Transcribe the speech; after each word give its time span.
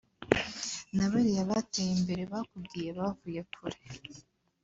na 0.95 1.05
bariya 1.11 1.43
bateye 1.51 1.91
imbere 1.99 2.23
bakubwiye 2.31 2.89
bavuye 2.99 3.41
kure 3.53 3.79